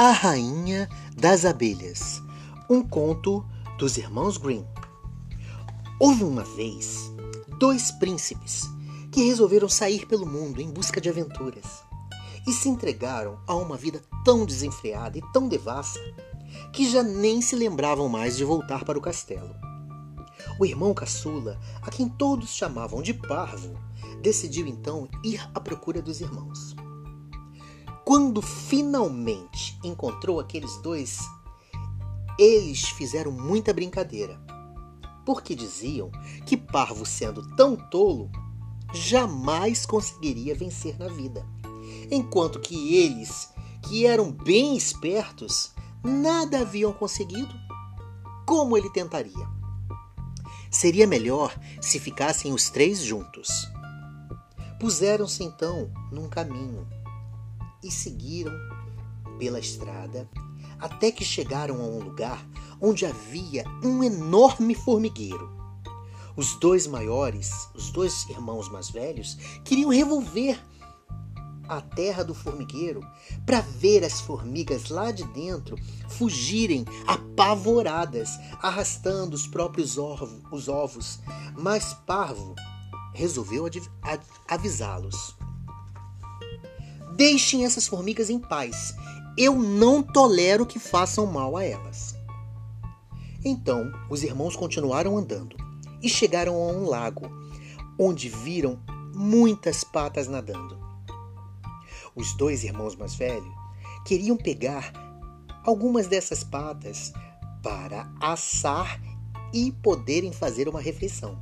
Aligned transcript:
A 0.00 0.12
Rainha 0.12 0.88
das 1.16 1.44
Abelhas, 1.44 2.22
um 2.70 2.84
conto 2.84 3.44
dos 3.80 3.96
irmãos 3.96 4.36
Grimm. 4.36 4.64
Houve 5.98 6.22
uma 6.22 6.44
vez 6.44 7.10
dois 7.58 7.90
príncipes 7.90 8.62
que 9.10 9.24
resolveram 9.24 9.68
sair 9.68 10.06
pelo 10.06 10.24
mundo 10.24 10.60
em 10.60 10.70
busca 10.70 11.00
de 11.00 11.08
aventuras 11.08 11.82
e 12.46 12.52
se 12.52 12.68
entregaram 12.68 13.40
a 13.44 13.56
uma 13.56 13.76
vida 13.76 14.00
tão 14.24 14.46
desenfreada 14.46 15.18
e 15.18 15.32
tão 15.32 15.48
devassa 15.48 15.98
que 16.72 16.88
já 16.88 17.02
nem 17.02 17.42
se 17.42 17.56
lembravam 17.56 18.08
mais 18.08 18.36
de 18.36 18.44
voltar 18.44 18.84
para 18.84 18.98
o 18.98 19.02
castelo. 19.02 19.52
O 20.60 20.64
irmão 20.64 20.94
caçula, 20.94 21.58
a 21.82 21.90
quem 21.90 22.08
todos 22.08 22.50
chamavam 22.50 23.02
de 23.02 23.12
Parvo, 23.12 23.76
decidiu 24.22 24.68
então 24.68 25.08
ir 25.24 25.44
à 25.52 25.58
procura 25.58 26.00
dos 26.00 26.20
irmãos. 26.20 26.76
Quando 28.08 28.40
finalmente 28.40 29.78
encontrou 29.84 30.40
aqueles 30.40 30.78
dois, 30.78 31.18
eles 32.38 32.88
fizeram 32.88 33.30
muita 33.30 33.70
brincadeira, 33.74 34.40
porque 35.26 35.54
diziam 35.54 36.10
que 36.46 36.56
Parvo, 36.56 37.04
sendo 37.04 37.54
tão 37.54 37.76
tolo, 37.76 38.30
jamais 38.94 39.84
conseguiria 39.84 40.54
vencer 40.54 40.98
na 40.98 41.08
vida, 41.08 41.46
enquanto 42.10 42.60
que 42.60 42.96
eles, 42.96 43.50
que 43.82 44.06
eram 44.06 44.32
bem 44.32 44.74
espertos, 44.74 45.74
nada 46.02 46.60
haviam 46.60 46.94
conseguido. 46.94 47.54
Como 48.46 48.74
ele 48.74 48.88
tentaria? 48.88 49.46
Seria 50.70 51.06
melhor 51.06 51.54
se 51.78 52.00
ficassem 52.00 52.54
os 52.54 52.70
três 52.70 53.02
juntos. 53.02 53.70
Puseram-se 54.80 55.44
então 55.44 55.92
num 56.10 56.26
caminho 56.26 56.88
e 57.82 57.90
seguiram 57.90 58.52
pela 59.38 59.58
estrada 59.58 60.28
até 60.78 61.10
que 61.10 61.24
chegaram 61.24 61.80
a 61.80 61.84
um 61.84 61.98
lugar 62.00 62.44
onde 62.80 63.04
havia 63.04 63.64
um 63.82 64.02
enorme 64.02 64.74
formigueiro. 64.74 65.56
Os 66.36 66.54
dois 66.60 66.86
maiores, 66.86 67.50
os 67.74 67.90
dois 67.90 68.28
irmãos 68.28 68.68
mais 68.68 68.90
velhos, 68.90 69.36
queriam 69.64 69.90
revolver 69.90 70.58
a 71.68 71.80
terra 71.80 72.22
do 72.22 72.34
formigueiro 72.34 73.00
para 73.44 73.60
ver 73.60 74.04
as 74.04 74.20
formigas 74.20 74.88
lá 74.88 75.10
de 75.10 75.24
dentro 75.24 75.76
fugirem 76.08 76.84
apavoradas, 77.06 78.30
arrastando 78.62 79.34
os 79.34 79.46
próprios 79.46 79.98
ovos, 79.98 80.30
os 80.50 80.68
ovos. 80.68 81.18
Mas 81.56 81.92
Parvo 82.06 82.54
resolveu 83.12 83.64
avisá-los. 84.48 85.37
Deixem 87.18 87.64
essas 87.64 87.88
formigas 87.88 88.30
em 88.30 88.38
paz. 88.38 88.94
Eu 89.36 89.56
não 89.58 90.00
tolero 90.00 90.64
que 90.64 90.78
façam 90.78 91.26
mal 91.26 91.56
a 91.56 91.64
elas. 91.64 92.14
Então 93.44 93.90
os 94.08 94.22
irmãos 94.22 94.54
continuaram 94.54 95.18
andando 95.18 95.56
e 96.00 96.08
chegaram 96.08 96.54
a 96.54 96.66
um 96.68 96.88
lago, 96.88 97.28
onde 97.98 98.28
viram 98.28 98.78
muitas 99.12 99.82
patas 99.82 100.28
nadando. 100.28 100.78
Os 102.14 102.36
dois 102.36 102.62
irmãos 102.62 102.94
mais 102.94 103.16
velhos 103.16 103.52
queriam 104.06 104.36
pegar 104.36 104.92
algumas 105.64 106.06
dessas 106.06 106.44
patas 106.44 107.12
para 107.64 108.08
assar 108.20 109.00
e 109.52 109.72
poderem 109.72 110.32
fazer 110.32 110.68
uma 110.68 110.80
refeição. 110.80 111.36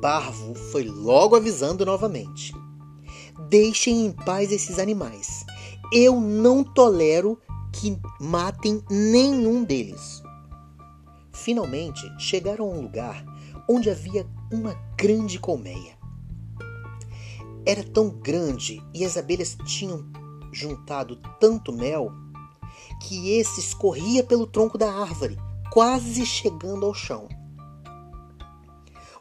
Parvo 0.00 0.54
foi 0.70 0.84
logo 0.84 1.34
avisando 1.34 1.84
novamente: 1.84 2.54
Deixem 3.38 4.06
em 4.06 4.12
paz 4.12 4.50
esses 4.50 4.78
animais. 4.78 5.44
Eu 5.92 6.20
não 6.20 6.64
tolero 6.64 7.38
que 7.72 7.98
matem 8.20 8.82
nenhum 8.90 9.62
deles. 9.62 10.22
Finalmente 11.32 12.02
chegaram 12.18 12.64
a 12.64 12.74
um 12.74 12.80
lugar 12.80 13.24
onde 13.68 13.90
havia 13.90 14.26
uma 14.50 14.74
grande 14.96 15.38
colmeia. 15.38 15.96
Era 17.66 17.84
tão 17.84 18.08
grande 18.08 18.82
e 18.94 19.04
as 19.04 19.16
abelhas 19.16 19.56
tinham 19.66 20.06
juntado 20.52 21.16
tanto 21.38 21.72
mel 21.72 22.10
que 23.02 23.32
esse 23.32 23.60
escorria 23.60 24.24
pelo 24.24 24.46
tronco 24.46 24.78
da 24.78 24.90
árvore, 24.90 25.36
quase 25.70 26.24
chegando 26.24 26.86
ao 26.86 26.94
chão. 26.94 27.28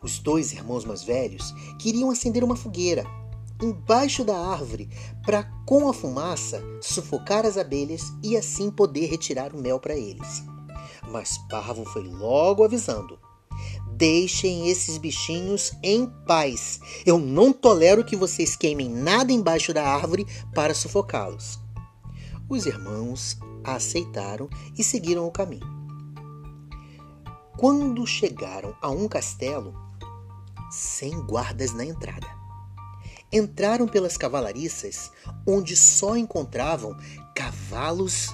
Os 0.01 0.19
dois 0.19 0.53
irmãos 0.53 0.85
mais 0.85 1.03
velhos 1.03 1.53
queriam 1.79 2.11
acender 2.11 2.43
uma 2.43 2.55
fogueira 2.55 3.03
embaixo 3.61 4.23
da 4.23 4.37
árvore 4.37 4.89
para, 5.25 5.43
com 5.65 5.89
a 5.89 5.93
fumaça, 5.93 6.61
sufocar 6.81 7.45
as 7.45 7.57
abelhas 7.57 8.01
e 8.23 8.35
assim 8.35 8.69
poder 8.69 9.07
retirar 9.07 9.53
o 9.53 9.61
mel 9.61 9.79
para 9.79 9.95
eles. 9.95 10.43
Mas 11.09 11.37
Parvo 11.49 11.85
foi 11.85 12.03
logo 12.03 12.63
avisando: 12.63 13.19
Deixem 13.95 14.69
esses 14.69 14.97
bichinhos 14.97 15.71
em 15.81 16.05
paz. 16.27 16.79
Eu 17.05 17.17
não 17.17 17.53
tolero 17.53 18.03
que 18.03 18.15
vocês 18.15 18.55
queimem 18.55 18.89
nada 18.89 19.31
embaixo 19.31 19.73
da 19.73 19.87
árvore 19.87 20.25
para 20.53 20.73
sufocá-los. 20.73 21.59
Os 22.49 22.65
irmãos 22.65 23.37
aceitaram 23.63 24.49
e 24.77 24.83
seguiram 24.83 25.25
o 25.25 25.31
caminho. 25.31 25.73
Quando 27.57 28.05
chegaram 28.05 28.75
a 28.81 28.89
um 28.89 29.07
castelo, 29.07 29.73
sem 30.69 31.17
guardas 31.21 31.73
na 31.73 31.85
entrada, 31.85 32.27
entraram 33.37 33.85
pelas 33.85 34.15
cavalariças, 34.15 35.11
onde 35.45 35.75
só 35.75 36.15
encontravam 36.15 36.95
cavalos 37.35 38.33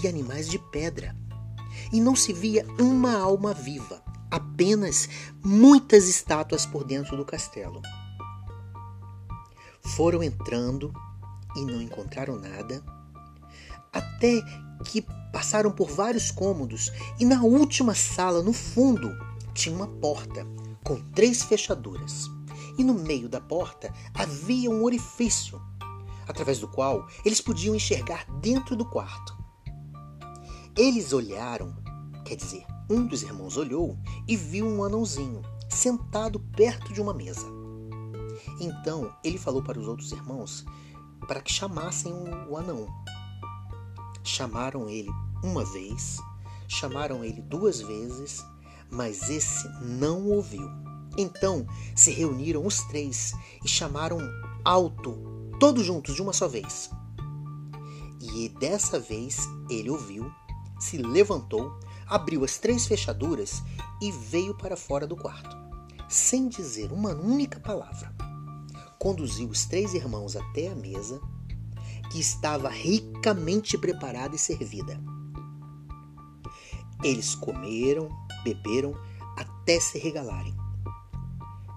e 0.00 0.06
animais 0.06 0.48
de 0.48 0.58
pedra, 0.70 1.16
e 1.92 2.00
não 2.00 2.14
se 2.14 2.32
via 2.32 2.64
uma 2.78 3.18
alma 3.18 3.52
viva 3.52 4.00
apenas 4.30 5.08
muitas 5.44 6.08
estátuas 6.08 6.64
por 6.64 6.84
dentro 6.84 7.16
do 7.16 7.24
castelo. 7.24 7.82
Foram 9.96 10.22
entrando 10.22 10.92
e 11.56 11.64
não 11.64 11.80
encontraram 11.80 12.36
nada, 12.36 12.82
até 13.92 14.42
que 14.84 15.04
passaram 15.32 15.70
por 15.70 15.88
vários 15.88 16.30
cômodos 16.30 16.92
e 17.18 17.24
na 17.24 17.42
última 17.42 17.94
sala, 17.94 18.42
no 18.42 18.52
fundo, 18.52 19.10
tinha 19.54 19.74
uma 19.74 19.86
porta 19.86 20.46
com 20.84 21.00
três 21.12 21.42
fechaduras. 21.42 22.35
E 22.78 22.84
no 22.84 22.94
meio 22.94 23.28
da 23.28 23.40
porta 23.40 23.92
havia 24.14 24.70
um 24.70 24.82
orifício, 24.82 25.60
através 26.26 26.58
do 26.58 26.68
qual 26.68 27.06
eles 27.24 27.40
podiam 27.40 27.74
enxergar 27.74 28.26
dentro 28.40 28.76
do 28.76 28.84
quarto. 28.84 29.36
Eles 30.76 31.12
olharam, 31.12 31.74
quer 32.24 32.36
dizer, 32.36 32.66
um 32.90 33.06
dos 33.06 33.22
irmãos 33.22 33.56
olhou 33.56 33.98
e 34.28 34.36
viu 34.36 34.66
um 34.66 34.84
anãozinho 34.84 35.42
sentado 35.68 36.38
perto 36.38 36.92
de 36.92 37.00
uma 37.00 37.14
mesa. 37.14 37.46
Então 38.60 39.12
ele 39.24 39.38
falou 39.38 39.62
para 39.62 39.78
os 39.78 39.88
outros 39.88 40.12
irmãos 40.12 40.64
para 41.26 41.40
que 41.40 41.52
chamassem 41.52 42.12
o 42.48 42.56
anão. 42.56 42.86
Chamaram 44.22 44.88
ele 44.88 45.10
uma 45.42 45.64
vez, 45.64 46.18
chamaram 46.68 47.24
ele 47.24 47.40
duas 47.42 47.80
vezes, 47.80 48.44
mas 48.90 49.30
esse 49.30 49.68
não 49.80 50.26
ouviu. 50.26 50.68
Então 51.16 51.66
se 51.94 52.10
reuniram 52.10 52.66
os 52.66 52.80
três 52.84 53.32
e 53.64 53.68
chamaram 53.68 54.18
alto, 54.64 55.16
todos 55.58 55.84
juntos 55.84 56.14
de 56.14 56.22
uma 56.22 56.32
só 56.32 56.46
vez. 56.46 56.90
E 58.20 58.48
dessa 58.60 58.98
vez 58.98 59.38
ele 59.70 59.90
ouviu, 59.90 60.30
se 60.78 60.98
levantou 60.98 61.78
abriu 62.06 62.44
as 62.44 62.58
três 62.58 62.86
fechaduras 62.86 63.62
e 64.00 64.12
veio 64.12 64.54
para 64.54 64.76
fora 64.76 65.06
do 65.06 65.16
quarto, 65.16 65.56
sem 66.08 66.48
dizer 66.48 66.92
uma 66.92 67.10
única 67.10 67.58
palavra. 67.58 68.14
Conduziu 68.98 69.48
os 69.48 69.66
três 69.66 69.92
irmãos 69.92 70.36
até 70.36 70.68
a 70.68 70.74
mesa, 70.74 71.20
que 72.10 72.20
estava 72.20 72.68
ricamente 72.68 73.76
preparada 73.76 74.36
e 74.36 74.38
servida. 74.38 75.00
Eles 77.02 77.34
comeram, 77.34 78.08
beberam 78.42 78.94
até 79.36 79.78
se 79.80 79.98
regalarem. 79.98 80.56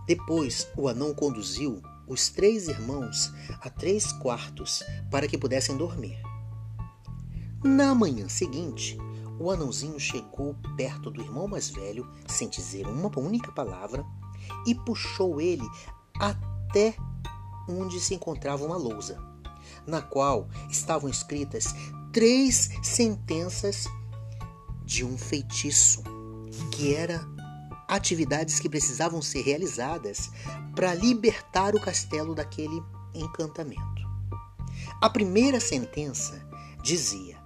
Depois 0.09 0.67
o 0.75 0.87
anão 0.87 1.13
conduziu 1.13 1.83
os 2.07 2.29
três 2.29 2.67
irmãos 2.67 3.31
a 3.61 3.69
três 3.69 4.11
quartos 4.11 4.81
para 5.11 5.27
que 5.27 5.37
pudessem 5.37 5.77
dormir. 5.77 6.19
Na 7.63 7.93
manhã 7.93 8.27
seguinte, 8.27 8.97
o 9.39 9.51
anãozinho 9.51 9.99
chegou 9.99 10.55
perto 10.75 11.11
do 11.11 11.21
irmão 11.21 11.47
mais 11.47 11.69
velho, 11.69 12.09
sem 12.25 12.49
dizer 12.49 12.87
uma 12.87 13.07
única 13.19 13.51
palavra, 13.51 14.03
e 14.65 14.73
puxou 14.73 15.39
ele 15.39 15.69
até 16.19 16.95
onde 17.67 17.99
se 17.99 18.15
encontrava 18.15 18.65
uma 18.65 18.77
lousa, 18.77 19.23
na 19.85 20.01
qual 20.01 20.49
estavam 20.71 21.07
escritas 21.07 21.67
três 22.11 22.71
sentenças 22.81 23.85
de 24.83 25.05
um 25.05 25.15
feitiço, 25.15 26.01
que 26.71 26.95
era 26.95 27.23
atividades 27.89 28.59
que 28.59 28.69
precisavam 28.69 29.21
ser 29.21 29.41
realizadas 29.41 30.29
para 30.75 30.93
libertar 30.93 31.75
o 31.75 31.81
castelo 31.81 32.35
daquele 32.35 32.81
encantamento. 33.13 34.07
A 35.01 35.09
primeira 35.09 35.59
sentença 35.59 36.47
dizia: 36.83 37.37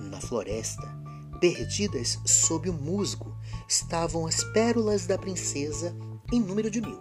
Na 0.00 0.20
floresta, 0.20 0.86
perdidas 1.40 2.18
sob 2.26 2.68
o 2.68 2.72
musgo, 2.72 3.34
estavam 3.66 4.26
as 4.26 4.44
pérolas 4.52 5.06
da 5.06 5.16
princesa 5.16 5.96
em 6.30 6.38
número 6.38 6.70
de 6.70 6.82
mil. 6.82 7.00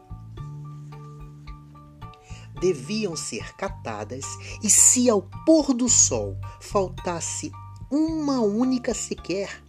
Deviam 2.61 3.15
ser 3.15 3.55
catadas, 3.55 4.25
e 4.61 4.69
se 4.69 5.09
ao 5.09 5.21
pôr 5.45 5.73
do 5.73 5.87
sol 5.87 6.37
faltasse 6.59 7.51
uma 7.89 8.39
única 8.41 8.93
sequer, 8.93 9.63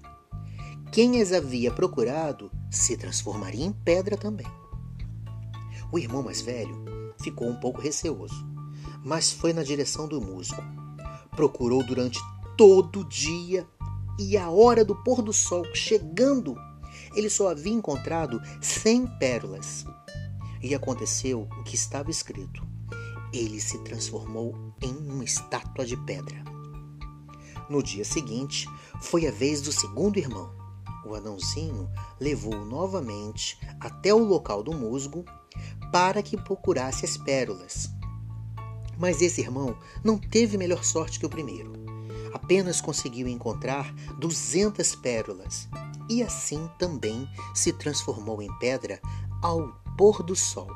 quem 0.91 1.21
as 1.21 1.33
havia 1.33 1.71
procurado 1.71 2.51
se 2.71 2.97
transformaria 2.97 3.65
em 3.65 3.73
pedra 3.73 4.17
também. 4.17 4.47
O 5.93 5.99
irmão 5.99 6.23
mais 6.23 6.41
velho 6.41 6.85
ficou 7.21 7.49
um 7.49 7.57
pouco 7.57 7.81
receoso, 7.81 8.47
mas 9.05 9.33
foi 9.33 9.53
na 9.53 9.63
direção 9.63 10.07
do 10.07 10.21
musgo. 10.21 10.63
Procurou 11.33 11.85
durante 11.85 12.21
todo 12.57 13.01
o 13.01 13.05
dia 13.05 13.67
e 14.19 14.37
a 14.37 14.51
hora 14.51 14.85
do 14.85 14.95
pôr 14.95 15.23
do 15.23 15.33
sol 15.33 15.65
chegando, 15.75 16.55
ele 17.15 17.31
só 17.31 17.49
havia 17.49 17.73
encontrado 17.73 18.41
cem 18.61 19.07
pérolas. 19.19 19.85
E 20.63 20.75
aconteceu 20.75 21.49
o 21.59 21.65
que 21.65 21.75
estava 21.75 22.11
escrito: 22.11 22.63
ele 23.33 23.61
se 23.61 23.79
transformou 23.79 24.55
em 24.81 24.95
uma 25.09 25.25
estátua 25.25 25.87
de 25.87 25.97
pedra. 25.97 26.45
No 27.69 27.83
dia 27.83 28.05
seguinte, 28.05 28.69
foi 29.01 29.27
a 29.27 29.31
vez 29.31 29.63
do 29.63 29.73
segundo 29.73 30.19
irmão. 30.19 30.60
O 31.05 31.15
anãozinho 31.15 31.91
levou-o 32.21 32.65
novamente 32.65 33.59
até 33.81 34.13
o 34.13 34.25
local 34.25 34.63
do 34.63 34.73
musgo 34.73 35.25
para 35.91 36.23
que 36.23 36.37
procurasse 36.37 37.05
as 37.05 37.17
pérolas. 37.17 37.91
Mas 38.99 39.23
esse 39.23 39.41
irmão 39.41 39.77
não 40.05 40.19
teve 40.19 40.59
melhor 40.59 40.85
sorte 40.85 41.19
que 41.19 41.27
o 41.27 41.31
primeiro. 41.31 41.73
Apenas 42.33 42.81
conseguiu 42.81 43.27
encontrar 43.27 43.93
duzentas 44.19 44.95
pérolas 44.95 45.69
e 46.09 46.23
assim 46.23 46.69
também 46.79 47.29
se 47.55 47.73
transformou 47.73 48.43
em 48.43 48.59
pedra 48.59 49.01
ao 49.43 49.69
pôr 49.97 50.23
do 50.23 50.37
sol. 50.37 50.69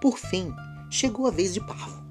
Por 0.00 0.18
fim, 0.18 0.54
chegou 0.90 1.26
a 1.26 1.30
vez 1.30 1.52
de 1.54 1.60
Parvo, 1.60 2.05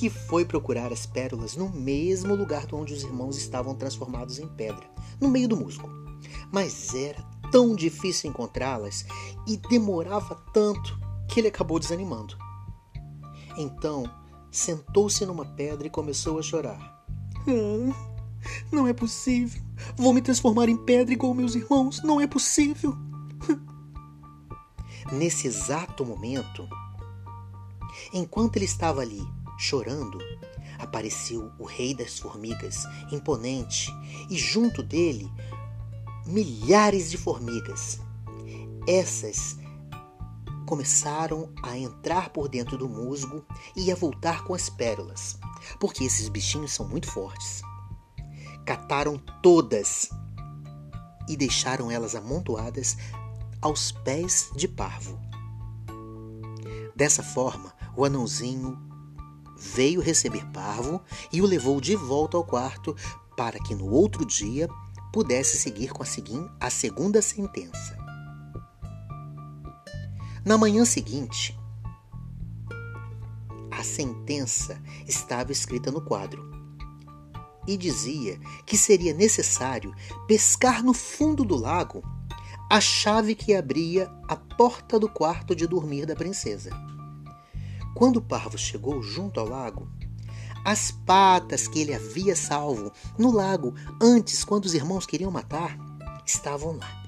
que 0.00 0.08
foi 0.08 0.46
procurar 0.46 0.90
as 0.94 1.04
pérolas 1.04 1.56
no 1.56 1.68
mesmo 1.68 2.34
lugar 2.34 2.66
onde 2.72 2.94
os 2.94 3.02
irmãos 3.02 3.36
estavam 3.36 3.74
transformados 3.74 4.38
em 4.38 4.48
pedra, 4.48 4.90
no 5.20 5.28
meio 5.28 5.46
do 5.46 5.58
musgo. 5.58 5.90
Mas 6.50 6.94
era 6.94 7.22
tão 7.52 7.76
difícil 7.76 8.30
encontrá-las 8.30 9.04
e 9.46 9.58
demorava 9.58 10.36
tanto 10.54 10.98
que 11.28 11.38
ele 11.38 11.48
acabou 11.48 11.78
desanimando. 11.78 12.34
Então, 13.58 14.10
sentou-se 14.50 15.26
numa 15.26 15.44
pedra 15.44 15.86
e 15.86 15.90
começou 15.90 16.38
a 16.38 16.42
chorar. 16.42 17.04
Ah, 17.46 17.94
não 18.72 18.88
é 18.88 18.94
possível. 18.94 19.60
Vou 19.98 20.14
me 20.14 20.22
transformar 20.22 20.70
em 20.70 20.78
pedra 20.78 21.12
igual 21.12 21.34
meus 21.34 21.54
irmãos. 21.54 22.02
Não 22.02 22.18
é 22.18 22.26
possível. 22.26 22.96
Nesse 25.12 25.46
exato 25.46 26.06
momento, 26.06 26.66
enquanto 28.14 28.56
ele 28.56 28.64
estava 28.64 29.02
ali 29.02 29.20
chorando, 29.60 30.18
apareceu 30.78 31.52
o 31.58 31.64
rei 31.64 31.94
das 31.94 32.18
formigas, 32.18 32.84
imponente, 33.12 33.92
e 34.30 34.38
junto 34.38 34.82
dele 34.82 35.30
milhares 36.24 37.10
de 37.10 37.18
formigas. 37.18 38.00
Essas 38.88 39.58
começaram 40.66 41.52
a 41.62 41.76
entrar 41.76 42.30
por 42.30 42.48
dentro 42.48 42.78
do 42.78 42.88
musgo 42.88 43.44
e 43.76 43.92
a 43.92 43.94
voltar 43.94 44.44
com 44.44 44.54
as 44.54 44.70
pérolas, 44.70 45.38
porque 45.78 46.04
esses 46.04 46.28
bichinhos 46.28 46.72
são 46.72 46.88
muito 46.88 47.10
fortes. 47.10 47.60
Cataram 48.64 49.18
todas 49.42 50.08
e 51.28 51.36
deixaram 51.36 51.90
elas 51.90 52.14
amontoadas 52.14 52.96
aos 53.60 53.92
pés 53.92 54.50
de 54.56 54.66
Parvo. 54.66 55.20
Dessa 56.96 57.22
forma, 57.22 57.74
o 57.96 58.04
anãozinho 58.04 58.89
veio 59.60 60.00
receber 60.00 60.46
Parvo 60.46 61.02
e 61.30 61.42
o 61.42 61.46
levou 61.46 61.80
de 61.80 61.94
volta 61.94 62.36
ao 62.36 62.44
quarto 62.44 62.96
para 63.36 63.58
que 63.58 63.74
no 63.74 63.90
outro 63.90 64.24
dia 64.24 64.68
pudesse 65.12 65.58
seguir 65.58 65.90
com 65.92 66.02
a, 66.60 66.70
segunda 66.70 67.20
sentença. 67.20 67.98
Na 70.44 70.56
manhã 70.56 70.84
seguinte, 70.86 71.58
a 73.70 73.84
sentença 73.84 74.80
estava 75.06 75.52
escrita 75.52 75.90
no 75.90 76.00
quadro 76.00 76.50
e 77.68 77.76
dizia 77.76 78.38
que 78.64 78.78
seria 78.78 79.12
necessário 79.12 79.94
pescar 80.26 80.82
no 80.82 80.94
fundo 80.94 81.44
do 81.44 81.56
lago 81.56 82.02
a 82.70 82.80
chave 82.80 83.34
que 83.34 83.54
abria 83.54 84.10
a 84.28 84.36
porta 84.36 84.98
do 84.98 85.08
quarto 85.08 85.54
de 85.54 85.66
dormir 85.66 86.06
da 86.06 86.14
princesa. 86.14 86.70
Quando 87.94 88.16
o 88.16 88.22
parvo 88.22 88.56
chegou 88.56 89.02
junto 89.02 89.40
ao 89.40 89.48
lago, 89.48 89.88
as 90.64 90.90
patas 90.90 91.66
que 91.66 91.80
ele 91.80 91.94
havia 91.94 92.36
salvo 92.36 92.92
no 93.18 93.30
lago 93.32 93.74
antes, 94.00 94.44
quando 94.44 94.66
os 94.66 94.74
irmãos 94.74 95.06
queriam 95.06 95.30
matar, 95.30 95.78
estavam 96.26 96.76
lá. 96.76 97.00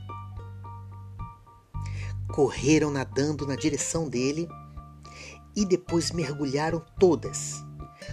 Correram 2.32 2.90
nadando 2.90 3.46
na 3.46 3.55
direção 3.55 4.08
dele 4.08 4.49
e 5.55 5.67
depois 5.67 6.11
mergulharam 6.11 6.82
todas. 6.99 7.62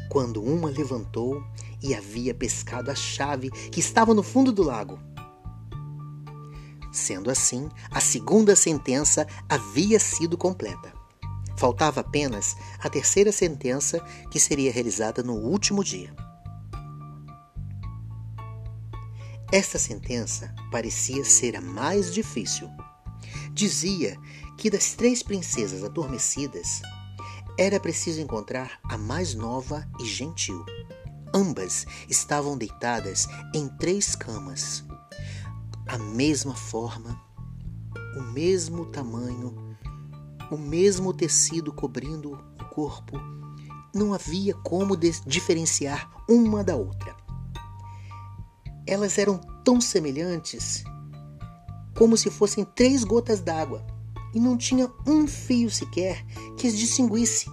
Quando 0.10 0.44
uma 0.44 0.69
levantou 0.69 1.42
e 1.81 1.95
havia 1.95 2.33
pescado 2.33 2.92
a 2.92 2.95
chave 2.95 3.50
que 3.50 3.80
estava 3.80 4.13
no 4.13 4.22
fundo 4.22 4.51
do 4.51 4.62
lago. 4.62 5.00
Sendo 6.92 7.31
assim, 7.31 7.69
a 7.89 8.01
segunda 8.01 8.56
sentença 8.56 9.25
havia 9.48 10.00
sido 10.00 10.38
completa. 10.38 10.99
Faltava 11.59 12.00
apenas 12.00 12.56
a 12.79 12.89
terceira 12.89 13.33
sentença, 13.33 14.00
que 14.31 14.39
seria 14.39 14.71
realizada 14.71 15.21
no 15.21 15.33
último 15.33 15.83
dia. 15.83 16.15
Esta 19.51 19.77
sentença 19.77 20.56
parecia 20.71 21.25
ser 21.25 21.57
a 21.57 21.61
mais 21.61 22.13
difícil. 22.13 22.69
Dizia 23.51 24.17
que 24.57 24.69
das 24.69 24.93
três 24.93 25.22
princesas 25.22 25.84
adormecidas, 25.84 26.81
era 27.57 27.77
preciso 27.77 28.22
encontrar 28.22 28.79
a 28.86 28.98
mais 28.98 29.36
nova 29.36 29.86
e 30.00 30.05
gentil. 30.05 30.65
Ambas 31.34 31.86
estavam 32.07 32.57
deitadas 32.57 33.27
em 33.53 33.67
três 33.67 34.15
camas, 34.15 34.86
a 35.86 35.98
mesma 35.98 36.55
forma, 36.55 37.22
o 38.15 38.22
mesmo 38.31 38.86
tamanho 38.86 39.68
o 40.51 40.58
mesmo 40.58 41.13
tecido 41.13 41.72
cobrindo 41.72 42.34
o 42.34 42.65
corpo, 42.65 43.20
não 43.94 44.13
havia 44.13 44.53
como 44.53 44.96
diferenciar 44.98 46.10
uma 46.27 46.63
da 46.63 46.75
outra. 46.75 47.15
Elas 48.88 49.18
eram 49.18 49.39
tão 49.63 49.79
semelhantes 49.79 50.84
como 51.96 52.15
se 52.15 52.29
fossem 52.29 52.63
três 52.63 53.03
gotas 53.03 53.41
d'água 53.41 53.86
e 54.34 54.39
não 54.39 54.58
tinha 54.58 54.91
um 55.06 55.27
fio 55.27 55.70
sequer 55.70 56.25
que 56.56 56.68
as 56.68 56.77
distinguisse. 56.77 57.48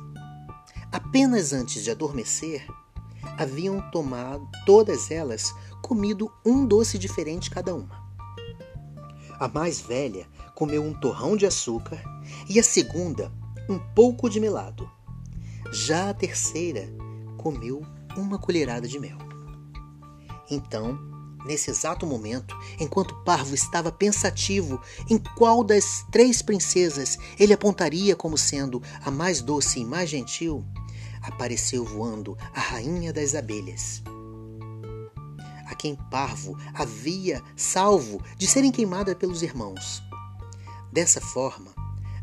Apenas 0.92 1.52
antes 1.52 1.82
de 1.82 1.90
adormecer, 1.90 2.66
haviam 3.38 3.80
tomado 3.90 4.48
todas 4.64 5.10
elas 5.10 5.52
comido 5.82 6.30
um 6.44 6.64
doce 6.64 6.98
diferente 6.98 7.50
cada 7.50 7.74
uma. 7.74 8.06
A 9.38 9.48
mais 9.48 9.80
velha 9.80 10.26
comeu 10.56 10.82
um 10.82 10.94
torrão 10.94 11.36
de 11.36 11.44
açúcar 11.44 12.02
e 12.48 12.58
a 12.58 12.62
segunda 12.62 13.30
um 13.68 13.78
pouco 13.78 14.28
de 14.28 14.40
melado. 14.40 14.90
Já 15.70 16.08
a 16.08 16.14
terceira 16.14 16.88
comeu 17.36 17.82
uma 18.16 18.38
colherada 18.38 18.88
de 18.88 18.98
mel. 18.98 19.18
Então, 20.50 20.98
nesse 21.44 21.70
exato 21.70 22.06
momento, 22.06 22.56
enquanto 22.80 23.22
Parvo 23.22 23.54
estava 23.54 23.92
pensativo 23.92 24.80
em 25.10 25.18
qual 25.36 25.62
das 25.62 26.06
três 26.10 26.40
princesas 26.40 27.18
ele 27.38 27.52
apontaria 27.52 28.16
como 28.16 28.38
sendo 28.38 28.82
a 29.04 29.10
mais 29.10 29.42
doce 29.42 29.80
e 29.80 29.84
mais 29.84 30.08
gentil, 30.08 30.64
apareceu 31.20 31.84
voando 31.84 32.36
a 32.54 32.60
rainha 32.60 33.12
das 33.12 33.34
abelhas 33.34 34.02
a 35.66 35.74
quem 35.74 35.96
Parvo 35.96 36.56
havia 36.72 37.42
salvo 37.56 38.22
de 38.38 38.46
serem 38.46 38.70
queimadas 38.70 39.16
pelos 39.16 39.42
irmãos. 39.42 40.05
Dessa 40.96 41.20
forma, 41.20 41.74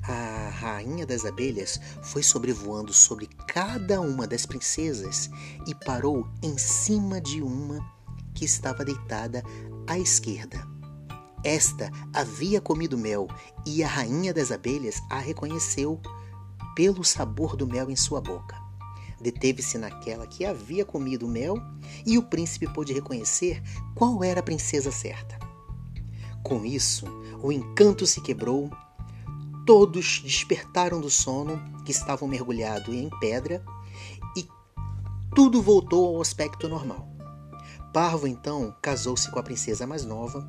a 0.01 0.49
rainha 0.49 1.05
das 1.05 1.25
abelhas 1.25 1.79
foi 2.01 2.23
sobrevoando 2.23 2.91
sobre 2.91 3.27
cada 3.47 4.01
uma 4.01 4.25
das 4.25 4.47
princesas 4.47 5.29
e 5.67 5.75
parou 5.75 6.27
em 6.41 6.57
cima 6.57 7.21
de 7.21 7.39
uma 7.39 7.87
que 8.33 8.43
estava 8.43 8.83
deitada 8.83 9.43
à 9.85 9.99
esquerda. 9.99 10.67
Esta 11.43 11.91
havia 12.11 12.59
comido 12.59 12.97
mel 12.97 13.27
e 13.63 13.83
a 13.83 13.87
rainha 13.87 14.33
das 14.33 14.51
abelhas 14.51 14.99
a 15.07 15.19
reconheceu 15.19 16.01
pelo 16.75 17.03
sabor 17.03 17.55
do 17.55 17.67
mel 17.67 17.91
em 17.91 17.95
sua 17.95 18.19
boca. 18.21 18.57
Deteve-se 19.21 19.77
naquela 19.77 20.25
que 20.25 20.45
havia 20.45 20.83
comido 20.83 21.27
mel 21.27 21.57
e 22.07 22.17
o 22.17 22.23
príncipe 22.23 22.67
pôde 22.73 22.91
reconhecer 22.91 23.61
qual 23.93 24.23
era 24.23 24.39
a 24.39 24.43
princesa 24.43 24.91
certa. 24.91 25.52
Com 26.53 26.63
isso, 26.63 27.07
o 27.41 27.51
encanto 27.51 28.05
se 28.05 28.21
quebrou, 28.21 28.69
todos 29.65 30.21
despertaram 30.23 31.01
do 31.01 31.09
sono 31.09 31.59
que 31.83 31.91
estavam 31.91 32.27
mergulhados 32.27 32.93
em 32.93 33.09
pedra 33.19 33.65
e 34.37 34.47
tudo 35.33 35.63
voltou 35.63 36.15
ao 36.15 36.21
aspecto 36.21 36.69
normal. 36.69 37.07
Parvo 37.91 38.27
então 38.27 38.71
casou-se 38.83 39.31
com 39.31 39.39
a 39.39 39.43
princesa 39.43 39.87
mais 39.87 40.05
nova 40.05 40.47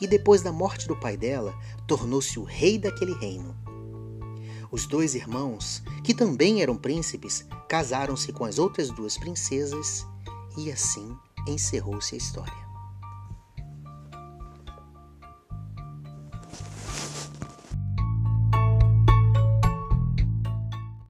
e 0.00 0.06
depois 0.06 0.40
da 0.40 0.50
morte 0.50 0.88
do 0.88 0.96
pai 0.96 1.18
dela, 1.18 1.54
tornou-se 1.86 2.38
o 2.38 2.44
rei 2.44 2.78
daquele 2.78 3.12
reino. 3.12 3.54
Os 4.70 4.86
dois 4.86 5.14
irmãos, 5.14 5.82
que 6.02 6.14
também 6.14 6.62
eram 6.62 6.78
príncipes, 6.78 7.46
casaram-se 7.68 8.32
com 8.32 8.46
as 8.46 8.58
outras 8.58 8.88
duas 8.88 9.18
princesas 9.18 10.06
e 10.56 10.72
assim 10.72 11.14
encerrou-se 11.46 12.14
a 12.14 12.18
história. 12.18 12.61